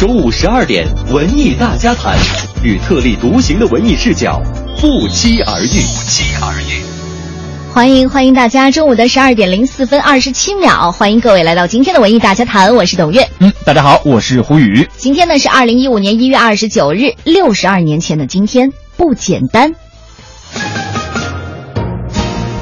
[0.00, 2.16] 中午十二点，文艺大家谈，
[2.64, 4.40] 与特立独行的文艺视角
[4.80, 5.66] 不期而遇。
[5.66, 6.82] 不期而遇。
[7.70, 13.28] 欢迎欢迎大家，中午的十二点零四分二十七秒，欢迎各位来到今天的文艺大家谈，我是董月。
[13.40, 14.88] 嗯，大家好，我是胡宇。
[14.96, 19.70] 今天呢是二零一五年一月二十九日，六十二年前的今天，不简单。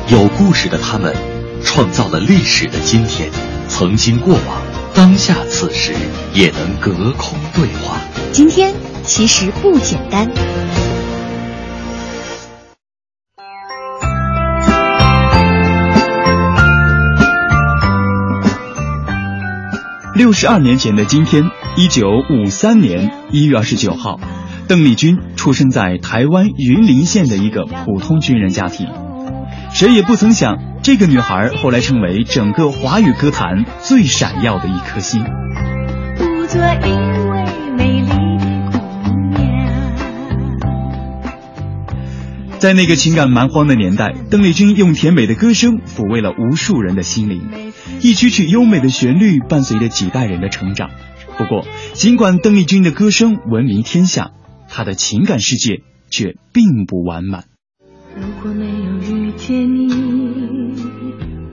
[0.09, 1.15] 有故事的他们，
[1.63, 3.31] 创造了历史的今天，
[3.69, 4.61] 曾经过往，
[4.99, 5.93] 当下此时
[6.35, 8.01] 也能隔空对话。
[8.33, 10.29] 今天其实不简单。
[20.17, 21.45] 六十二年前的今天，
[21.77, 24.19] 一九五三年一月二十九号，
[24.67, 28.89] 邓丽君出生在台湾云林县的一个普通军人家庭。
[29.73, 35.23] 谁也不曾想，这个女孩后来成为整个华语歌坛最闪耀的一颗星。
[36.17, 36.91] 不做一
[37.31, 37.45] 位
[37.77, 38.79] 美丽的姑
[39.37, 39.71] 娘。
[42.59, 50.91] 在那个情感蛮荒的年代，邓丽君用甜美的歌声抚慰了无数人的心灵，一曲曲优美的旋律伴随着几代人的成长。
[51.37, 54.33] 不过，尽管邓丽君的歌声闻名天下，
[54.69, 57.45] 她的情感世界却并不完满。
[58.17, 58.67] 如果没
[59.49, 60.75] 见你，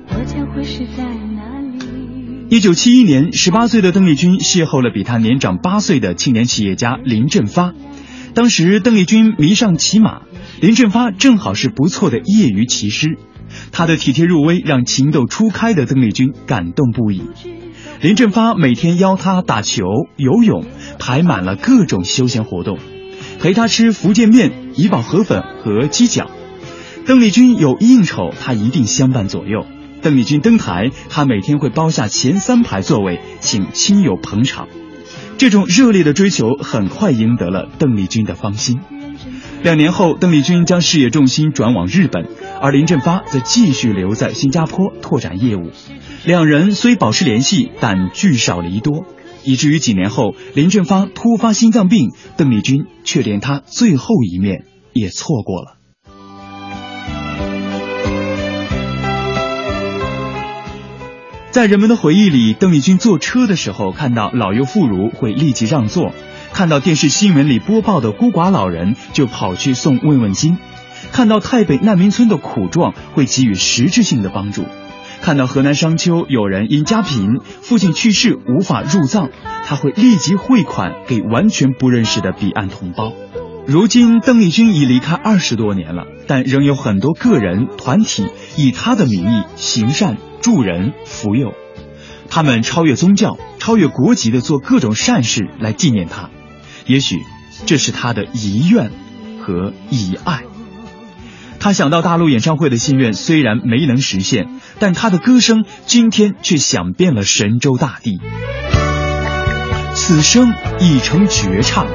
[0.09, 2.45] 我将会是在哪里？
[2.49, 7.73] 一九七一年，十八岁的邓丽君邂逅了比她年长八岁的青年企业家林振发。
[8.33, 10.23] 当时，邓丽君迷上骑马，
[10.59, 13.17] 林振发正好是不错的业余骑师。
[13.71, 17.21] 他的体贴入微让情窦初开的邓丽君感动不已。
[18.01, 19.85] 林振发每天邀她打球、
[20.17, 20.66] 游泳，
[21.00, 22.78] 排满了各种休闲活动，
[23.39, 26.29] 陪她吃福建面、怡宝河粉和鸡脚。
[27.05, 29.67] 邓丽君有应酬，他一定相伴左右。
[30.01, 34.67] 邓丽君登台，他每天会包下前三排座位，请亲友捧场。
[35.38, 38.79] 这种热烈的追求很快赢得了邓丽君的芳心。
[39.61, 42.27] 两年后，邓丽君将事业重心转往日本，
[42.59, 45.69] 而林振发则继续留在新加坡拓展业务。
[46.25, 49.05] 两人虽保持联系，但聚少离多，
[49.43, 55.75] 以至于几年后，林振发突发心脏病，邓丽君却连他最后一面也错过了。
[61.55, 66.11] 在人们的回忆里，邓丽君坐车的时候，看到老幼妇孺会立即让座；
[66.51, 70.57] 看到电视新闻里播报的孤寡老人，就跑去送慰问金；
[71.13, 74.63] 看到太北难民村的苦状，会给予实质性的帮助；
[75.21, 79.29] 看到河南商丘有人因家贫，父亲去世无法入葬，
[79.66, 83.13] 他会立即汇款给完全不认识的彼岸同胞。
[83.68, 88.28] 如今，邓丽君已离开二十多年了，但仍有很多个人、团体
[88.58, 90.18] 以她的名义行善。
[90.42, 91.56] 助人扶幼，
[92.30, 96.30] 他们超越宗教、超越国籍的做各种善事来纪念她。
[96.86, 97.18] 也许
[97.66, 98.92] 这是他的遗愿
[99.42, 100.44] 和遗爱。
[101.59, 108.20] 他想到大陆演唱会的心愿虽然没能实现，但他的歌声今天却响遍了神州大地。
[109.96, 111.88] 此生已成绝唱，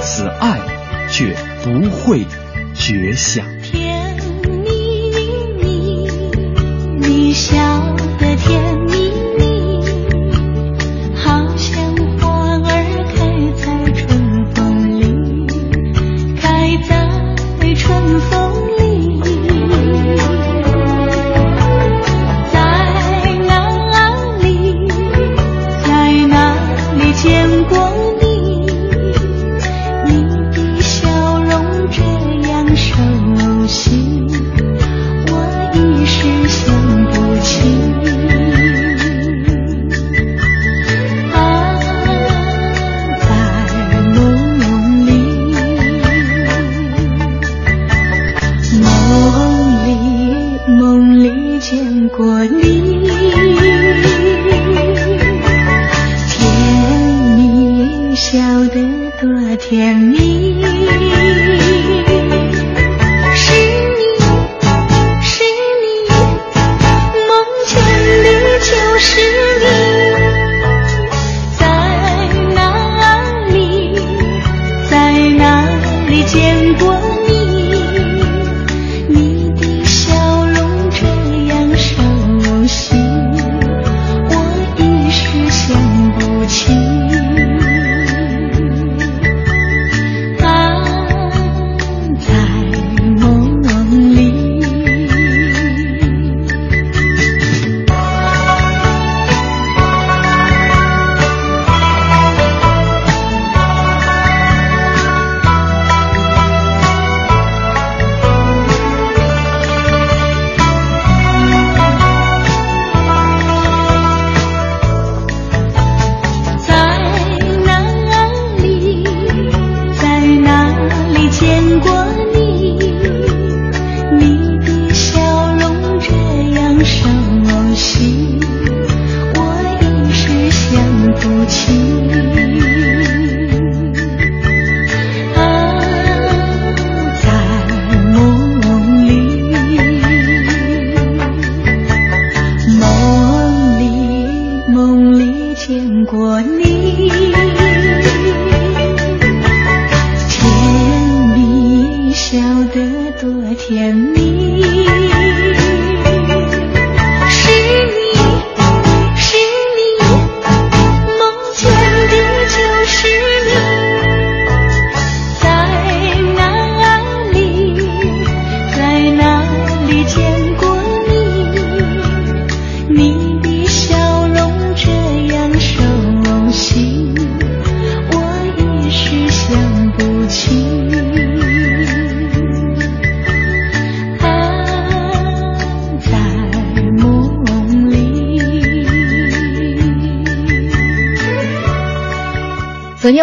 [0.00, 0.58] 此爱
[1.08, 2.24] 却不会
[2.74, 3.44] 绝响。
[3.62, 4.68] 甜蜜
[5.62, 6.08] 蜜，
[6.98, 7.56] 你笑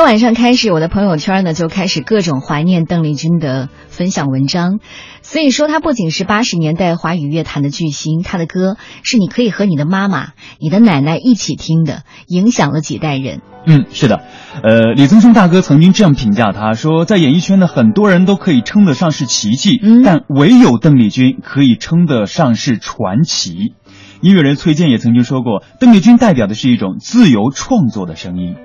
[0.04, 4.82] 天晚上开始，我的朋友圈呢就开始各种怀念邓丽君的分享文章。
[5.22, 13.40] 所以说，她不仅是八十年代华语乐坛的巨星，她的歌是你可以和你的妈妈、你的奶奶一起听的，影响了几代人。
[13.66, 14.24] 嗯，是的，
[14.62, 23.74] 呃，李宗盛大哥曾经这样评价他说，在演艺圈的很多人都可以称得上是奇迹，嗯但唯有邓丽君可以称得上是传奇。
[24.24, 28.56] 音乐人崔健也曾经说过，邓丽君代表的是一种自由创作的声音。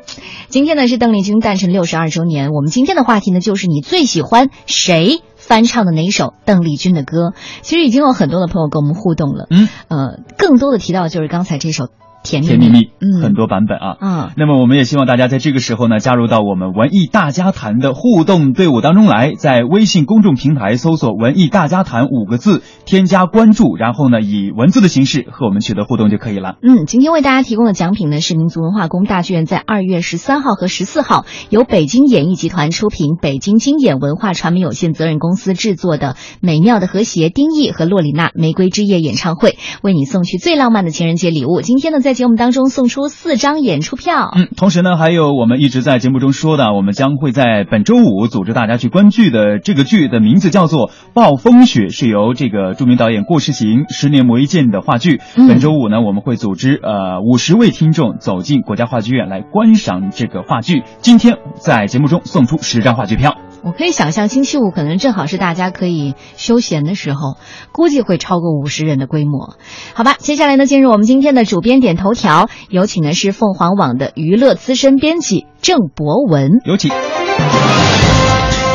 [0.47, 7.33] 今天呢是邓丽君诞辰六十二周年，我们今天的话题呢就是你最喜欢谁翻唱的哪一首邓丽君的歌？
[7.63, 11.87] 其实已经有很多的朋友跟我们互动了，嗯，呃，更多的提到就是刚才这首
[12.29, 13.97] 《甜蜜甜蜜蜜，嗯，很多版本啊。
[14.01, 14.31] 嗯。
[14.37, 26.57] 那么我们也希望大家在这个时候呢，加入到我们文艺大家谈的互动队伍当中来，在微信公众平台搜索“文艺大家谈”五个字，添加关注，然后呢，以文字的形式和我们取得互动就可以了。
[26.63, 41.61] 嗯，今天为大家提供的奖品呢是民族文化宫大剧院在二月十三号和十四号由北京演艺集团出品、北京经典文化传媒有限责任公司制作的《美妙的和谐》丁毅和洛里娜玫瑰之夜演唱会，为你送去最浪漫的情人节礼物。
[41.63, 44.29] 今天呢，在节目当中送出四张演出票。
[44.35, 55.21] 嗯，同时呢，还有我们一直在节目中说的，我们将会在本周五组织大家去观剧的这个剧的名字叫做《暴风雪》，是由这个著名导演顾世行十年磨一剑的话剧。
[55.37, 60.83] 嗯本周五呢，我们会组织呃五十位听众走进国家话剧院来观赏这个话剧。
[60.99, 63.37] 今天在节目中送出十张话剧票。
[63.65, 67.37] 我可以想象，星期五可能正好是大家可以休闲的时候，
[67.73, 69.57] 估计会超过五十人的规模。
[69.95, 76.61] 好吧，接下来呢，进入我们今天的主编点头条，有请的是凤凰网的娱乐资深编辑郑博文。
[76.65, 76.91] 有请。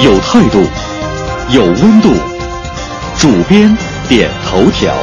[0.03, 0.59] 有态度，
[1.53, 2.09] 有温度。
[3.17, 3.77] 主编
[4.09, 4.93] 点头条。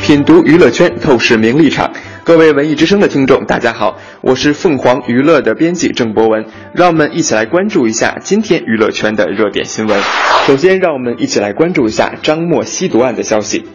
[0.00, 1.90] 品读娱乐圈，透视名利场。
[2.26, 6.46] 各位文艺之声的听众，大家好，我是凤凰娱乐的编辑郑博文。
[6.74, 10.02] 让我们一起来关注一下今天娱乐圈的热点新闻。
[10.44, 13.66] 首先，让我们一起来关注一下张默吸毒案的消息。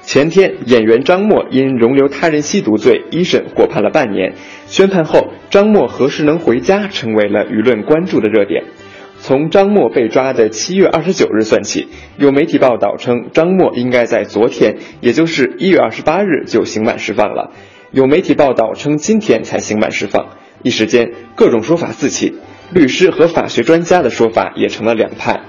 [0.00, 4.32] 前天，演员张默因容留他人吸毒罪，一审获判了半年。
[4.66, 8.64] 宣判后，张默何时能回家，成为了舆论关注的热点。
[9.18, 17.52] 从张默被抓的七月二十九日算起，有媒体报道称张默应该在昨天，也就是一月二十八日就刑满释放了。
[17.92, 20.28] 有媒体报道称今天才刑满释放，
[20.62, 22.36] 一时间各种说法四起，
[22.72, 25.40] 律师和法学专家的说法也成了两派。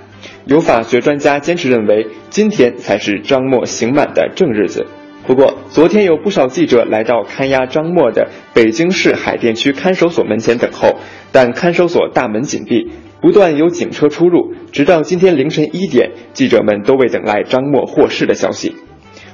[0.46, 4.88] 有法学专家坚持认为，今天才是张默刑满的正日子。
[5.28, 10.98] 不过，昨天有不少记者来到看押张默的北京市海淀区看守所门前等候，
[11.32, 18.76] 但看守所大门紧闭，不断有警车出入，直到今天凌晨一点，记者们都未等来张默获释的消息。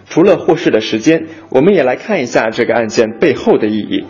[0.10, 4.06] 除了获释的时间，我们也来看一下这个案件背后的意义。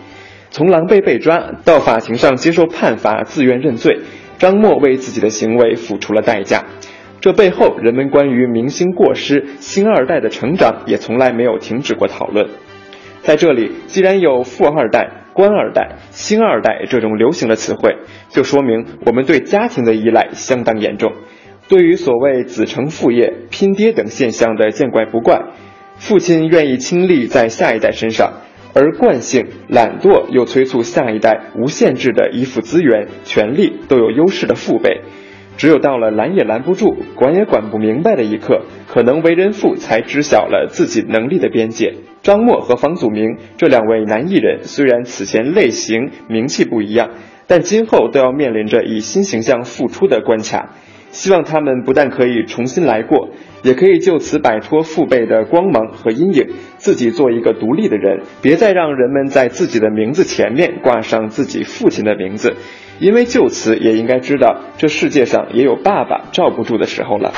[0.49, 3.99] 从狼狈被抓到法庭上接受判罚、自愿认罪，
[4.37, 6.65] 张默为自己的行为付出了代价。
[7.19, 12.47] 这背后，人们关于明星过失、星二代的成长也从来没有停止过讨论。
[13.21, 17.97] 在这里，既然有富二代、官二代、星二代这种流行的词汇，
[18.29, 21.11] 就说明我们对家庭的依赖相当严重。
[21.67, 25.41] 对于所谓子承父业、拼爹等现象的见怪不怪，
[25.97, 28.33] 父亲愿意倾力在下一代身上，
[28.73, 35.01] 而惯性、懒惰又催促下一代无限制的依附资源、权力都有优势的父辈。
[35.57, 41.95] 只有到了拦也拦不住、管也管不明白的一刻，可能为人父才知晓了自己能力的边界。
[42.21, 47.09] 张默和房祖名这两位男艺人，虽然此前类型、名气不一样，
[47.47, 50.75] 但今后都要面临着以新形象复出的关卡。
[51.17, 53.29] 希望他们不但可以重新来过，
[53.63, 62.53] 也可以就此摆脱父辈的光芒和阴影，自己做一个独立的人，别再让人们在自己的名字前面挂上自己父亲的名字，
[62.99, 67.33] 因为就此也应该知道，这世界上也有爸爸罩不住的时候了。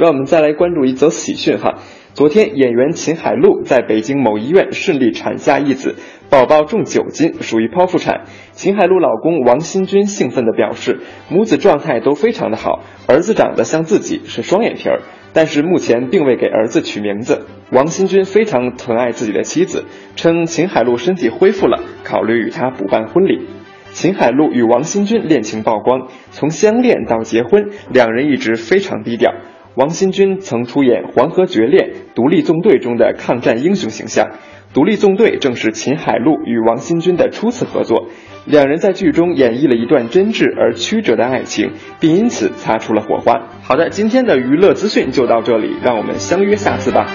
[0.00, 1.80] 让我们再来关注一则喜讯哈，
[2.14, 5.96] 昨天，演员秦海璐在北京某医院顺利产下一子，
[6.28, 8.24] 宝宝重九斤，属于剖腹产。
[8.52, 11.00] 秦海璐老公王新军兴奋地表示，
[11.30, 15.00] 母子状态都非常的好，儿子长得像自己，是双眼皮儿，
[15.32, 17.46] 但是目前并未给儿子取名字。
[17.70, 23.48] 王新军非常疼爱自己的妻子，称秦海璐身体恢复了，考虑与她补办婚礼。
[23.92, 29.32] 秦海璐与王新军恋情曝光，从相恋到结婚，两人一直非常低调。
[29.74, 34.26] 王新军曾出演《黄河绝恋》《独立纵队》中的抗战英雄形象，
[34.74, 38.08] 《独立纵队》正是秦海璐与王新军的初次合作，
[38.44, 43.48] 两人在剧中演绎了一段真挚而曲折的爱情，并因此擦出了火花。
[43.62, 47.06] 好的，今天的娱乐资讯就到这里，让我们相约下次吧。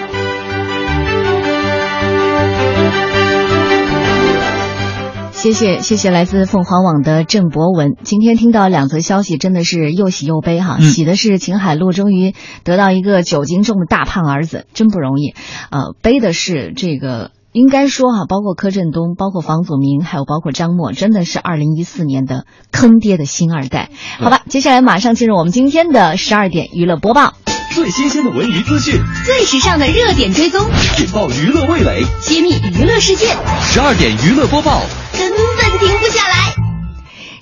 [5.38, 7.94] 谢谢谢谢来自凤凰网的郑博文。
[8.02, 10.80] 今天听到两则消息，真的是又喜又悲哈。
[10.80, 15.34] 喜的是秦海璐终于得到一个九斤重的大胖儿子，真不容易。
[15.70, 23.90] 呃，悲的是这个，应该说哈，包括柯震东，包括房祖名，还有包括张默，真的是二零一四年的坑爹的新二代。
[24.20, 27.34] 好吧，接下来马上进入我们今天的十二点娱乐播报。
[27.74, 30.64] 最新鲜的文娱资讯，最时尚的热点追踪，
[31.00, 33.26] 引爆娱乐味蕾，揭秘娱乐世界。
[33.62, 34.80] 十二点娱乐播报，
[35.12, 36.67] 根本停不下来。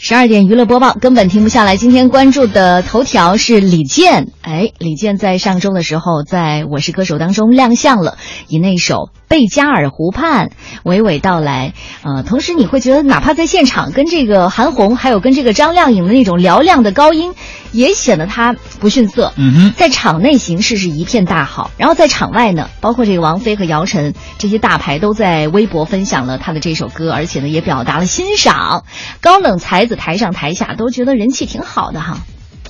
[0.09, 1.77] 十二点娱乐播报根本停不下来。
[1.77, 8.95] 今天关注的头条是李健，哎，李健在上周的时候，在我是歌手当中亮相了，以那首
[9.27, 10.51] 《贝加尔湖畔》
[10.89, 11.75] 娓娓道来。
[12.05, 17.35] 呃，同时你会觉得，哪怕在现场跟这个韩红，还有跟这个张靓颖的那种嘹亮的高音，
[17.73, 19.33] 也显得他不逊色。
[19.35, 28.85] 嗯哼，在场内形势是一片大好，然后在场外呢，包括这个王菲和姚晨这些大牌都在微博分享了他的这首歌，而且呢也表达了欣赏。
[29.21, 32.19] 高冷才子台上台下都觉得人气挺好的哈。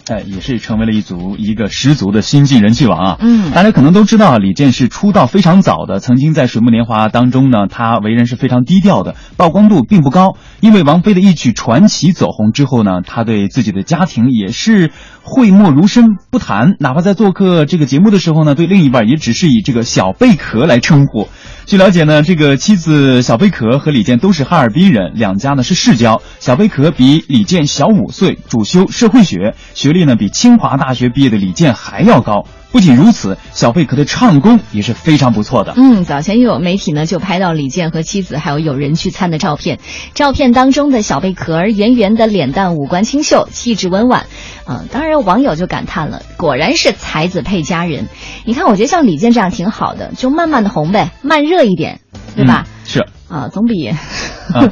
[0.09, 3.17] 哎，也是成为了一组一个十足的新晋人气王啊！
[3.19, 10.37] 嗯大家可能都知道啊，李健是出道非常早的，曾经在《水木年华》当中呢，他为人是非常低调的，曝光度并不高。
[10.61, 14.93] 因为王菲的一曲《传奇》走红之后呢，他对自己的家庭也是
[15.29, 16.77] 讳莫如深，不谈。
[16.79, 21.29] 哪怕在做客这个节目的时候呢，对另一半也只是以这个小贝壳来称呼。
[21.67, 26.23] 据了解呢，这个妻子小贝壳和李健都是哈尔滨人，两家呢是世交。
[26.39, 32.47] 小贝壳比李健小五岁，主修社会学，学历呢比清华大学毕业的李健还要高。
[32.77, 35.73] 不仅如此，小贝壳的唱功也是非常不错的。
[35.79, 39.79] 嗯，早前又有媒体呢就拍到李健和妻子还有友人聚餐的照片，
[40.13, 44.27] 照片当中的小贝壳儿圆圆的脸蛋，五官清秀，气质温婉。
[44.69, 48.09] 嗯、当然网友就感叹了，果然是才子配佳人。
[48.45, 52.01] 你看，我觉得像李健这样挺好的，就慢慢的红呗，慢热一点，
[52.37, 52.67] 对吧？
[53.29, 53.97] 啊，总比啊，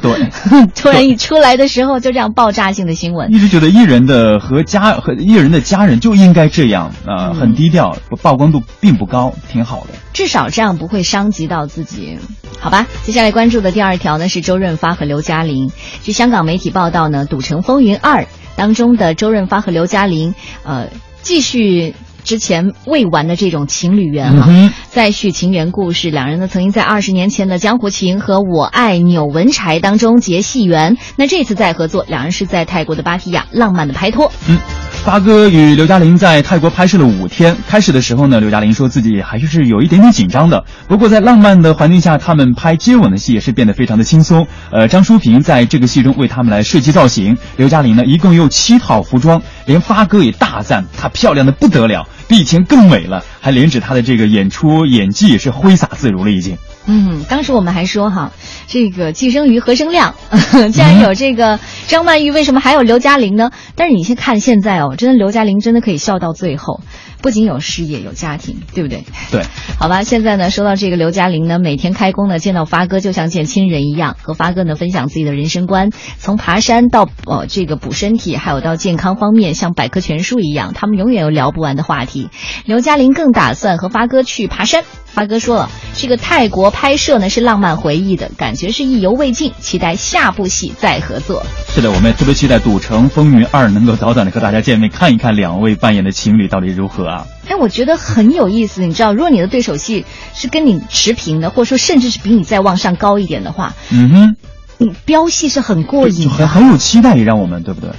[0.01, 0.29] 对。
[0.75, 3.33] 突然一出来的时候就这样爆炸性的新闻。
[3.33, 9.93] 一直觉得艺人的和家和艺人的家人就应该这样啊、很低调，曝光度并不高，挺好的。
[10.13, 12.17] 至少这样不会伤及到自己，
[12.59, 12.87] 好吧？
[13.03, 15.71] 接下来关注的第二条呢是周润发和刘嘉玲。
[16.03, 18.21] 据香港媒体报道呢，《赌城风云二》
[18.55, 20.33] 当中的周润发和刘嘉玲，
[20.63, 20.87] 呃，
[21.21, 21.93] 继续。
[22.23, 34.31] 之前未完的这种情侣缘啊、嗯哼再续情缘故事，两人呢曾经在二十年前的《江湖情》和《我爱钮文柴》当中结戏缘，那这次再合作，两人是在泰国的芭提雅浪漫的拍拖。
[34.47, 34.57] 嗯，
[35.03, 37.57] 发哥与刘嘉玲在泰国拍摄了五天。
[37.67, 40.63] 开始的时候呢，刘嘉玲说自己还是有一点点紧张的。
[40.87, 44.47] 不过在浪漫的环境下，他们拍接吻的戏也是变得非常的轻松。
[44.71, 47.35] 呃，张淑萍在这个戏中为他们来设计造型。
[47.57, 56.57] 刘嘉玲呢，一共有七套服装，连发哥也大赞她漂亮的不得了，比以前更美了，还连指她的这个演出演技也是挥洒自如了已经。
[56.87, 58.31] 嗯，当时我们还说哈，
[58.67, 60.15] 这个既生瑜何生亮，
[60.71, 63.51] 既然有这个张曼玉，为什么还有刘嘉玲呢？
[63.75, 66.81] 但是你先看现在哦，真的刘嘉玲真的可以笑到最后，
[67.21, 69.03] 不仅有事业有家庭，对不对？
[69.31, 69.41] 对，
[69.79, 75.89] 好吧，现在呢，说到这个刘嘉玲呢，每天开工呢，见到发哥就像见亲人一样，和发哥呢分享自己的人生观，
[76.19, 82.29] 从爬山到呃这个补身体，还有到健康方面，像百科全书一样，他们永远有聊不完的话题。
[82.65, 84.83] 刘嘉玲更打算和发哥去爬山。
[85.05, 91.41] 发哥说了，这个泰国拍摄呢是浪漫回忆的感觉，是意犹未尽，期待下部戏再合作。
[91.73, 97.25] 是的，我们也特别期待《赌城风云二》能够早早的和大家见面，看一看两位扮演的情侣到底如何啊！
[97.47, 100.05] 哎，我觉得很有意思，你知道，如果你的对手戏
[100.35, 104.35] 是跟你持平的，或者说甚至是比你再往上高一点的话，嗯哼，
[104.77, 106.45] 你飙戏是很过瘾就很。
[106.47, 107.89] 很有期待，也让我们对不对？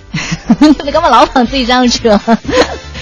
[0.84, 2.20] 你干嘛老往自己身上扯？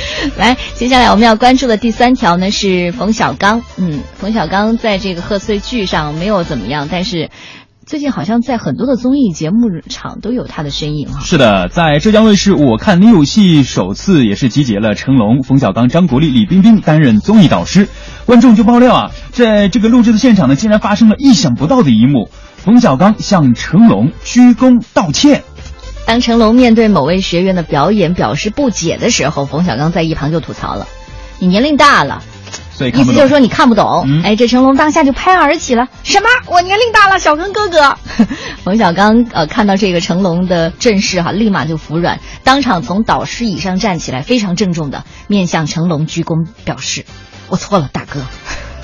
[0.38, 3.62] 来，接下来我们要关注的第三条呢是冯小刚。
[3.76, 7.30] 嗯，冯小刚在这个贺岁剧上没有怎么样，但是
[7.86, 17.88] 最近好像在很多的综艺节目场都有他的身影哈、是的，在浙江卫视《我看你有戏》首次也是集结了成龙、冯小刚、张国立、李冰冰担任综艺导师。
[18.24, 25.44] 观众就爆料啊，在这个录制的现场呢，竟然发生了意想不到的一幕：冯小刚向成龙鞠躬道歉。
[26.06, 30.86] 当成龙面对某位学员的表演表示不解的时候，冯小刚在一旁就吐槽了
[31.38, 32.22] ：“你年龄大了。”
[32.76, 34.02] 所以意思就是说你看不懂。
[34.04, 36.28] 嗯哎，这成龙当下就拍案而起了：“什么？
[36.46, 37.96] 我年龄大了，小刚哥哥。
[38.64, 47.04] ”冯小刚呃看到这个成龙的阵势哈，立马就服软，当场从导师椅上站起来，非常郑重的面向成龙鞠躬，表示
[47.48, 48.20] ：“我错了，大哥。”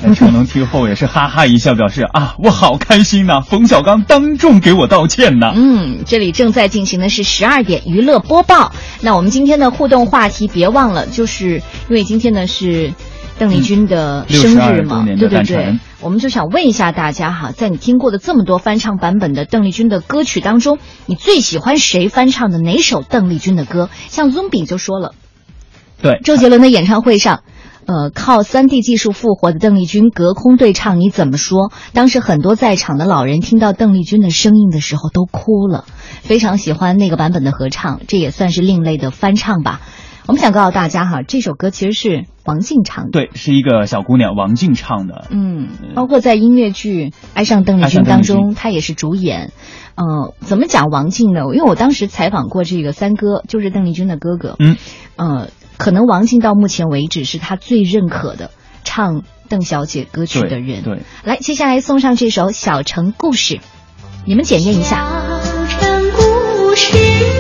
[0.02, 8.72] 那成龙听后也是哈哈一笑，表示啊，我好开心呐、冯小刚当众给我道歉呐、嗯，这里正在进行的是十二点娱乐播报。
[9.02, 11.56] 那我们今天的互动话题，别忘了，就是
[11.88, 12.94] 因为今天呢是
[13.38, 23.90] 邓丽君的生日嘛，对对对我们就想问一下大家哈，在你听过的这么多翻唱版本的邓丽君的歌曲当中，你最喜欢谁翻唱的哪首邓丽君的歌？
[24.08, 25.14] 像 Zumbi 就说了，
[26.00, 27.42] 对，周杰伦的演唱会上。
[27.90, 31.72] 呃，靠 3D 技术复活的邓丽君隔空对唱，你怎么说？
[31.92, 35.86] 当时很多在场的老人听到邓丽君的声音的时候都哭了，
[36.20, 39.80] 非常喜欢那个版本的合唱，这也算是另类的翻唱吧。
[40.28, 43.10] 我们想告诉大家哈，这首歌其实是王静唱的。
[43.10, 45.26] 对，是一个小姑娘王静唱的。
[45.30, 49.50] 嗯，包括在音乐剧《爱上邓丽君》当中，她也是主演。
[49.96, 51.40] 呃，怎么讲王静呢？
[51.52, 54.54] 因为我当时采访过这个三哥，就是邓丽君的哥哥。
[54.60, 54.76] 嗯，
[55.16, 55.48] 呃，
[55.80, 58.50] 可能王静到目前为止是他最认可的
[58.84, 60.82] 唱邓小姐歌曲的人。
[60.82, 63.54] 对，来，接下来送上这首《小城故事》，
[64.26, 65.08] 你们检验一下。
[65.42, 67.39] 小城故事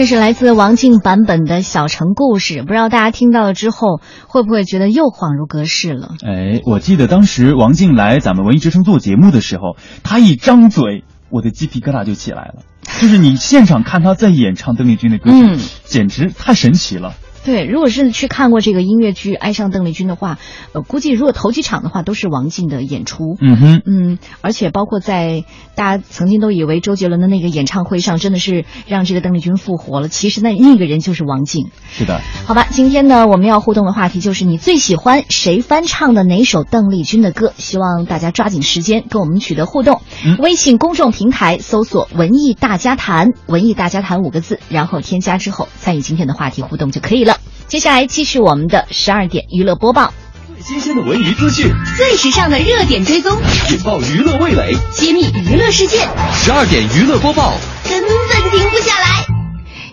[0.00, 6.14] 这是来自王静版本的小城故事，不知道大家听到了之后会不会觉得又恍如隔世了？
[6.24, 12.62] 哎，我记得当时王静来咱们文艺之声做节目的时候，她一张嘴，我的鸡皮疙瘩就起来了。
[12.98, 17.12] 就是你现场看她在演唱邓丽君的歌曲，嗯简直太神奇了。
[17.42, 20.38] 对，如果是去看过这个音乐剧《爱上邓丽君》的话，
[20.72, 23.36] 呃，估计如果头几场的话都是王静的演出。
[23.40, 30.08] 嗯哼，嗯，而且包括在大家曾经都以为周杰伦的那个演唱会上，真的是让这个邓丽君复活了。
[30.08, 31.70] 其实那那个人就是王静。
[31.90, 37.54] 是的，好吧，今天呢，我们要互动的话题就是你最喜欢谁翻唱的哪首邓丽君的歌？
[37.56, 40.02] 希望大家抓紧时间跟我们取得互动。
[40.26, 47.29] 嗯微信公众平台搜索“文艺大家谈”，“文艺大家谈”五个字，然后添加之后参与今天的话题互动就可以了。
[47.70, 50.12] 接下来继续我们的十二点娱乐播报，
[50.56, 53.38] 最新鲜的文娱资讯，最时尚的热点追踪，
[53.70, 54.74] 引爆娱乐味蕾。
[54.90, 55.98] 揭秘娱乐世界，
[56.34, 57.54] 十二点娱乐播报，
[57.88, 58.10] 根本
[58.50, 59.24] 停不下来。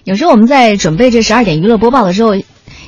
[0.06, 2.34] 有时候我们在准备这十二点娱乐播报的时候。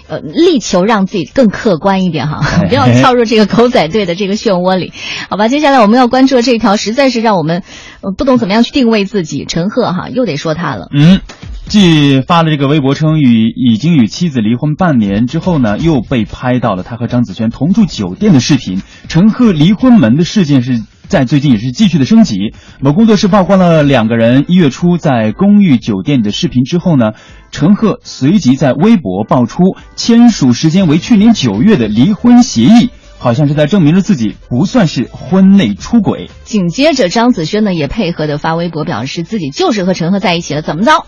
[0.07, 4.91] 呃，力求让自己更客观一点哈， 不要跳入这个狗仔队的这个漩涡里，
[5.29, 5.47] 好吧？
[5.49, 7.61] 接下来我们要关注的这一条，实在是让我们
[8.01, 9.45] 呃不懂怎么样去定位自己。
[9.47, 11.21] 陈赫哈又得说他了，嗯，
[11.69, 18.81] 继发了这个微博称与已经与妻子离婚半年之后呢，又被拍到了他和张子萱同住酒店的视频。
[19.07, 20.81] 陈赫离婚门的事件是。
[21.09, 22.53] 在最近也是继续的升级。
[22.79, 27.13] 某工作室曝光了两个人一月初在公寓酒店的视频之后呢，
[27.49, 36.29] 陈赫随即在微博爆出签署时间为去年九月的离婚协议，好像是在证明着自己不算是婚内出轨。
[36.43, 41.07] 紧接着，张子萱呢也配合的发微博表示自己就是和陈赫在一起了，怎么着？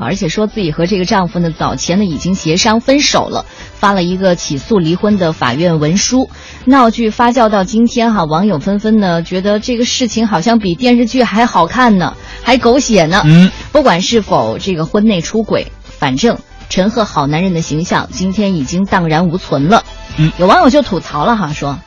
[0.00, 6.30] 而且说自己和这个丈夫呢早前呢已经协商分手了，发了一个起诉离婚的法院文书。
[6.64, 13.22] 闹剧发酵到今天哈，网友纷纷呢觉得这个事情好像比电视剧还好看呢，还狗血呢。
[13.24, 19.84] 嗯，不管是否这个婚内出轨，反正陈赫好男人的形象今天已经荡然无存了。
[20.16, 21.78] 嗯，有网友就吐槽了哈，说。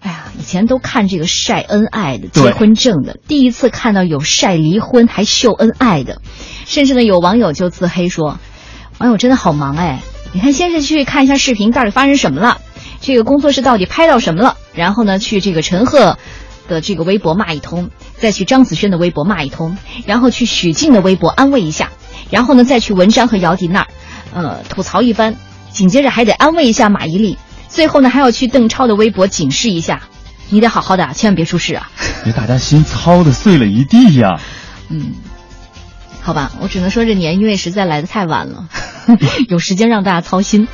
[0.00, 6.20] 哎呀，以前都看这个晒恩爱的、结婚证的，第一次看到有晒离婚还秀恩爱的，
[6.66, 8.38] 甚至呢有网友就自黑说
[8.98, 10.00] ：“网友真的好忙哎！
[10.32, 12.60] 你看，先是去看一下视频，到底发生什么了？
[13.00, 14.56] 这个工作室到底拍到什么了？
[14.72, 16.16] 然后呢，去这个陈赫
[16.68, 21.90] 的这个微博骂一通，再去张子萱的微博骂一通，然后去许静的微博安慰一下，
[22.30, 23.86] 然后呢再去文章和姚笛那儿，
[24.32, 25.34] 呃吐槽一番，
[25.70, 27.36] 紧接着还得安慰一下马伊琍。”
[27.68, 30.02] 最后呢，还要去邓超的微博警示一下，
[30.50, 31.90] 你得好好的，千万别出事啊！
[32.24, 34.40] 给大家心操的碎了一地呀。
[34.90, 35.12] 嗯，
[36.20, 38.68] 好吧，我只能说这年因为实在来的太晚了，
[39.48, 40.66] 有时间让大家操心。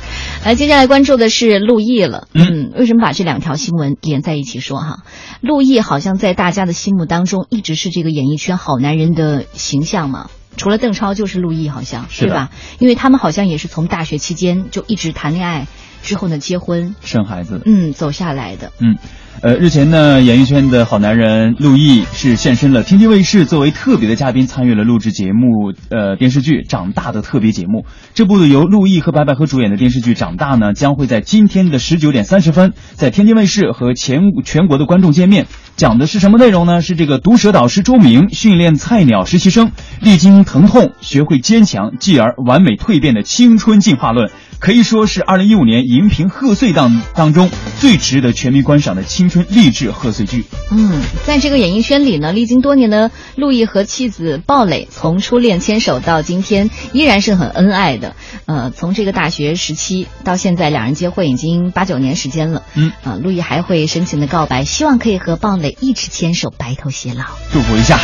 [0.43, 2.27] 来，接下来关注的是陆毅了。
[2.33, 4.99] 嗯，为什么把这两条新闻连在一起说哈？
[5.41, 12.49] 陆毅好像在大家的心目当中一直是这个演艺圈好男人的形象嘛，除了邓超就是陆毅，好像是吧？
[12.79, 15.67] 因为他们好像也是从大学期间就一直谈恋爱。
[16.05, 18.95] 之后呢，结婚生孩子，嗯，走下来的，嗯，
[19.41, 27.85] 呃，日前呢，演艺圈的好男人陆毅是现身了天津卫视，作为特别的嘉宾参与了录制节目，呃，电视剧《长大》的特别节目。
[28.13, 35.47] 这部由陆毅和白百合主演的电视剧《长大》呢，将会在今天的十九点三十分在天津卫视和全全国的观众见面。
[35.75, 36.81] 讲的是什么内容呢？
[36.81, 44.29] 是这个毒舌导师周明训练菜鸟实习生，历经疼痛学会坚强，继而完美蜕变的青春进化论。
[44.59, 50.43] 可以说是二零一五年荧屏贺岁档当中最值得全民观赏的青春励志贺岁剧。
[50.71, 58.15] 嗯，在这个演艺圈里呢，历经多年的陆毅和妻子鲍蕾，从初恋牵手到今天依然是很恩爱的。
[58.45, 62.63] 呃，从这个大学时期到现在，两人结婚已经八九年时间了。
[62.73, 67.25] 嗯，啊，陆毅还会深情的告白，希望可以和鲍蕾一直牵手，白头偕老。
[67.51, 67.99] 祝福一下。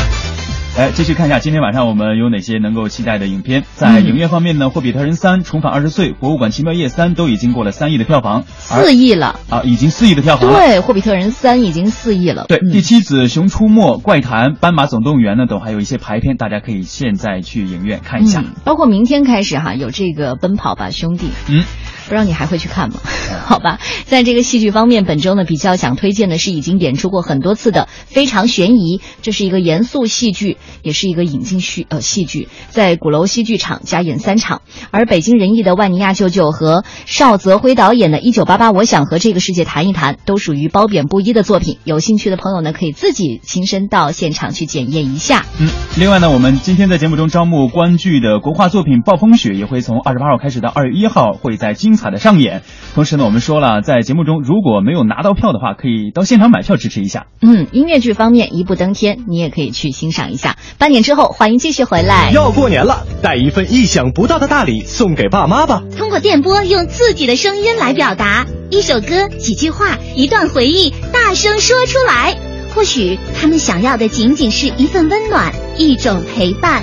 [0.78, 3.66] 来继续看一下今天晚上我们有哪些能够期待的影片。
[3.76, 10.50] 在影院方面呢，《霍比特人三》重返二十岁，《博物馆奇妙夜三》都已经过了三亿的票房，四亿了啊，已经四亿的票房。
[10.50, 12.46] 对，《霍比特人三》已经四亿了。
[12.48, 18.42] 对，《第七子》《熊出没》《怪谈》《斑马总动员》呢，都还有一些排片，大家可以现在去影院看一下。
[18.64, 21.26] 包括明天开始哈，有这个《奔跑吧兄弟》。
[21.50, 21.66] 嗯。
[22.04, 23.00] 不知道你还会去看吗？
[23.46, 34.62] 好吧，在这个戏剧方面，本周呢比较想推荐的是已经演出过很多次的《非常悬疑》，这是一个严肃戏剧，也是一个引进戏呃戏剧，在鼓楼戏剧场加演三场。
[34.92, 41.78] 而北京人艺的万尼亚舅舅和邵泽辉导演的《一九八八我想和这个世界谈一谈》，都属于褒贬不一的作品。
[41.84, 45.46] 有兴趣的朋友呢，可以自己亲身到现场去检验一下。
[45.60, 52.64] 嗯，另外呢，我们今天在节目中招募观剧的国画作品《暴风雪》，也会从二十八号开始到二月一号，会在精彩的上演。
[52.94, 57.28] 同时呢，我们说了，在节目中如果没有拿到票的话，可以到现场买票支持一下。
[57.42, 60.51] 嗯，音乐剧方面一步登天，你也可以去欣赏一下。
[60.78, 62.32] 半年之后，欢迎继续回来。
[62.34, 65.84] 要过年了，带一份意想不到的大礼送给爸妈吧。
[65.98, 72.36] 通过电波，用自己的声音来表达一首歌、几句话、一段回忆，大声说出来。
[72.74, 76.82] 或许他们想要的仅仅是一份温暖，一种陪伴。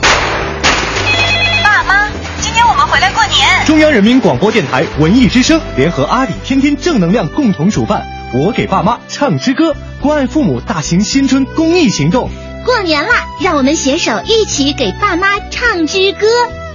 [1.64, 3.66] 爸妈，今天我们回来过年！
[3.66, 12.30] 中央人民广播电台文艺之声联合阿里天天正能量共同主办“我给爸妈唱支歌”关爱父母大型新春公益行动。
[12.64, 16.26] 过年啦，让我们携手一起给爸妈唱支歌。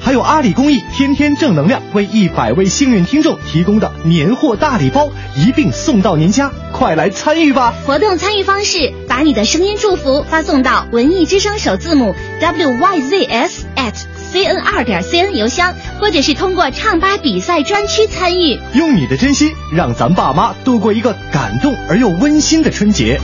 [0.01, 7.73] 还有阿里公益天天正能量为一百位幸运听众提供的年货大礼包，一并送到您家，快来参与吧！
[7.85, 14.12] 活动参与方式：把你的声音祝福发送到文艺之声首字母 wyzs at。
[14.33, 18.59] Cn 二点 cn 邮箱，或者是通过唱吧比赛专区参与。
[18.73, 23.21] 用你的真心，让咱爸妈度过一个感动而又温馨的春节。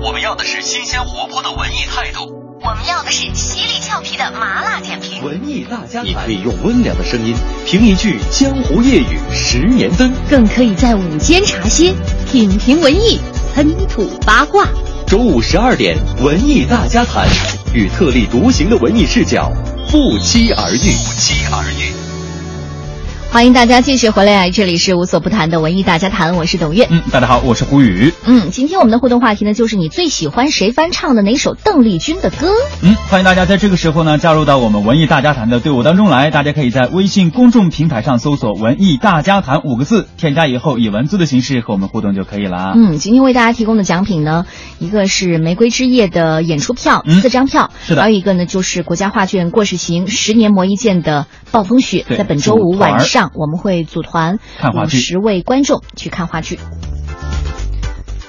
[0.00, 0.84] 我们要的是新。
[0.84, 2.32] 鲜活泼的文艺态度。
[2.60, 5.22] 我们要的是犀利俏皮的麻辣点评。
[5.22, 7.34] 文艺大家谈，你可以用温良的声音
[7.66, 11.92] 评一句江湖夜雨十年灯，更可以在午间茶歇
[12.30, 13.20] 品评文艺，
[13.54, 14.66] 喷吐八卦。
[15.08, 17.26] 中午十二点，文艺大家谈，
[17.72, 19.50] 与特立独行的文艺视角
[19.90, 20.76] 不期而遇。
[20.76, 22.07] 不期而遇。
[23.30, 26.88] 欢迎大家继续回来，这里是无所不谈的文艺大家谈，我是董月。
[26.90, 28.12] 嗯，大家好，我是胡宇。
[28.24, 32.48] 嗯，今天我们的互动话题呢，就是你最喜欢谁翻唱的哪首邓丽君的歌？
[32.82, 36.30] 嗯，欢迎大家在这个时候呢，加入到我们文艺大家谈的队伍当中来。
[36.30, 42.72] 大家可以在微信公众平台上搜索“文艺大家谈”五个字，添加以后以文字的形式和我们互动就可以了。
[42.74, 44.46] 嗯，今天为大家提供的奖品呢，
[44.78, 56.58] 一个是玫瑰之夜的演出票，嗯四张票，是的还有一个呢就是国家画卷过世行十年磨一剑的暴风雪，在本周五晚上我们会组团看话剧五十位观众去看话剧。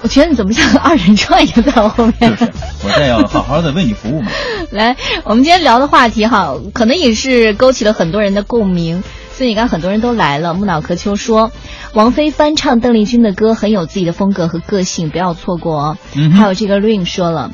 [0.02, 2.34] 我觉得你怎么像个 二人转一样在我后面？
[2.36, 2.52] 就是
[2.84, 4.30] 我这要好好的为你服务嘛。
[4.72, 9.02] 来，我们今天聊的话题哈，可能也是勾起了很多人的共鸣。
[9.36, 10.54] 所以你看，很多人都来了。
[10.54, 11.50] 木脑壳秋说，
[11.92, 15.98] 王菲翻唱邓丽君的歌很有自己的风格和个性，不要错过哦。
[16.14, 17.50] 嗯还有这个 Rain 说了，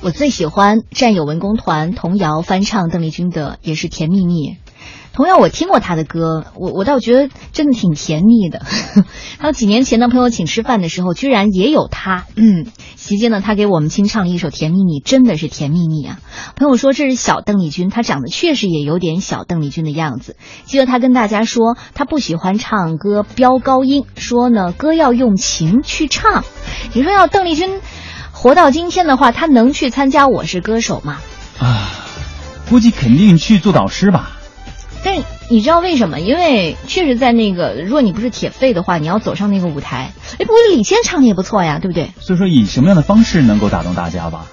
[0.00, 4.50] 我最喜欢战友文工团童谣翻唱邓丽君的，也是《甜蜜蜜》。
[5.12, 8.62] 同样我听过他的歌，我我倒觉得真的挺甜蜜的。
[9.38, 12.24] 还有几年前呢，朋友请吃饭的时候，居然也有他。
[12.34, 16.18] 嗯，席间呢，他给我们清唱了一首《甜蜜蜜》，真的是甜蜜蜜啊！
[16.56, 20.36] 朋友说这是小邓丽君，她长得确实也有点小邓丽君的样子。
[20.64, 26.42] 记得她跟大家说，她不喜欢唱歌飙高音，说呢歌要用情去唱。
[26.94, 27.80] 你说要邓丽君
[28.32, 31.18] 活到今天的话，她能去参加《我是歌手》吗？
[31.58, 31.90] 啊，
[32.70, 34.38] 估计肯定去做导师吧。
[35.04, 36.20] 但是你知道为什么？
[36.20, 42.10] 因为确实在那个，如果你不是铁肺的话，你要走上那个舞台，哎，不过李健唱的也不错呀，对不对？
[42.20, 44.46] 所以说，以什么样的方式能够打动大家吧？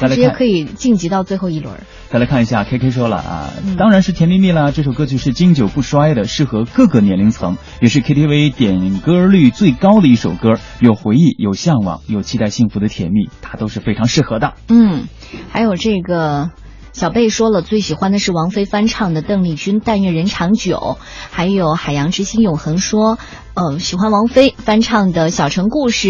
[0.00, 1.74] 大家直接可，以晋级到最后一轮。
[2.10, 4.70] 再来看一下 K K 说了啊，嗯当然是甜蜜蜜啦。
[4.70, 10.58] 这首歌曲是经久不衰的，适合各个年龄层，也是 K T V 点歌率最高的一首歌。
[10.80, 14.54] 有回忆，有向往，有期待幸福的甜蜜，它都是非常适合的。
[14.68, 15.04] 嗯，
[15.50, 16.50] 还有这个
[16.92, 20.76] 小贝说了，最喜欢的是王菲翻唱的邓丽君《但愿人长久》，
[21.30, 23.18] 还有海洋之心永恒说，
[23.54, 26.08] 呃，喜欢王菲翻唱的《小城故事》。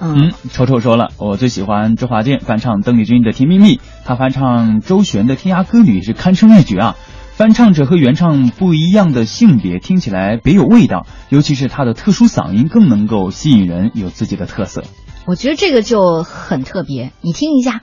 [0.00, 6.96] 嗯，丑丑说了，我最喜欢周华健翻唱邓丽君的《甜蜜蜜》，他翻唱周璇的《天涯歌女》是堪称一绝啊。
[7.32, 14.82] 翻唱者和原唱不一样的性别，听起来别有味道，尤其是他的特殊嗓音更能够吸引人，有自己的特色。
[15.26, 17.82] 我觉得这个就很特别，你听一下。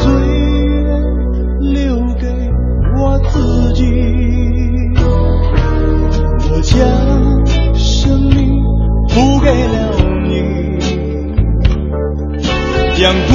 [13.01, 13.33] 将孤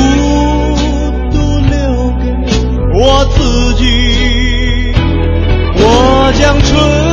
[1.32, 2.24] 独留给
[2.94, 4.94] 我自己。
[5.74, 7.05] 我将春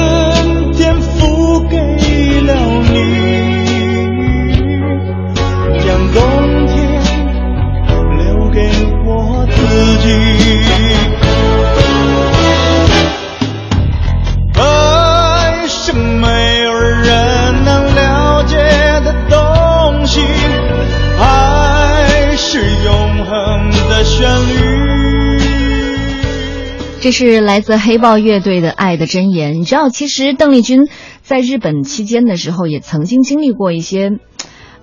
[27.03, 29.55] 这是来自黑豹乐队的《爱的箴言》。
[29.57, 30.87] 你知道，其实邓丽君
[31.21, 34.09] 在日本期间的时候，也曾经经历过一些，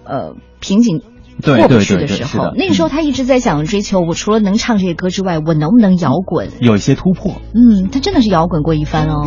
[0.04, 1.00] 呃，瓶颈。
[1.40, 6.50] 对过不去的时候那个时候她一直在想追求，我除了能唱这些歌之外，我能不能摇滚？
[6.60, 7.40] 有一些突破。
[7.54, 9.26] 嗯，她真的是摇滚过一番哦。